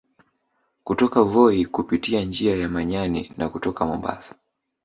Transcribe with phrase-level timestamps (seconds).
[0.83, 4.35] Kutoka Voi kupitia njia ya Manyani na kutoka Mombasa